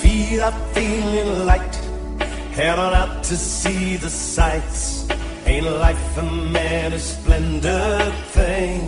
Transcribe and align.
feet 0.00 0.40
are 0.40 0.58
feeling 0.74 1.46
light. 1.46 1.74
Heading 2.52 2.94
out 3.02 3.22
to 3.24 3.36
see 3.36 3.96
the 3.96 4.10
sights. 4.10 5.06
Ain't 5.46 5.66
life 5.66 6.18
a 6.18 6.22
man 6.22 6.92
a 6.92 6.98
splendid 6.98 8.12
thing? 8.36 8.80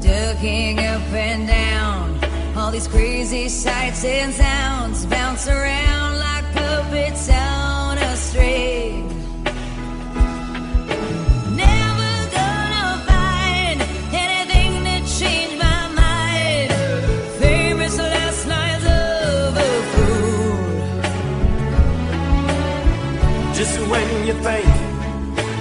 Ducking 0.00 0.78
up 0.78 1.12
and 1.12 1.46
down, 1.46 2.20
all 2.56 2.70
these 2.70 2.88
crazy 2.88 3.48
sights 3.48 4.04
and 4.04 4.32
sounds 4.32 5.06
bounce 5.06 5.48
around 5.48 6.18
like 6.18 6.44
puppets 6.54 7.28
on 7.30 7.49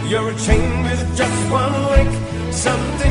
you're 0.09 0.29
a 0.29 0.35
chain 0.39 0.81
with 0.81 1.15
just 1.15 1.51
one 1.51 1.71
link, 1.91 2.11
something 2.51 3.08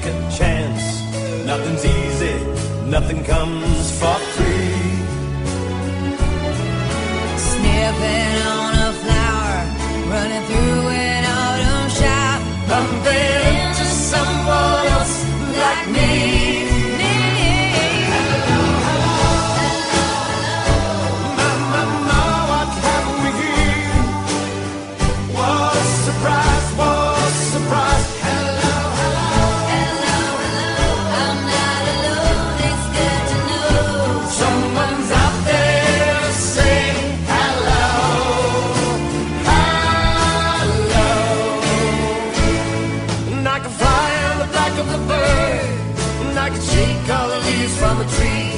take 0.00 0.12
a 0.12 0.30
chance. 0.30 1.02
Nothing's 1.44 1.84
easy, 1.84 2.34
nothing 2.90 3.24
comes 3.24 3.98
for 3.98 4.27
a 48.00 48.04
tree. 48.16 48.50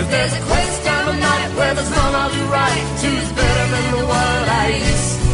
If 0.00 0.10
there's 0.10 0.32
a 0.32 0.42
quest 0.48 0.84
time 0.84 1.08
of 1.08 1.18
night 1.18 1.48
where 1.56 1.74
there's 1.74 1.90
none 1.90 2.14
I'll 2.14 2.30
do 2.30 2.44
right, 2.44 2.84
choose 3.00 3.32
better 3.32 3.66
than 3.72 3.84
the 3.92 4.04
one 4.06 4.44
I 4.62 4.66
used 4.78 5.27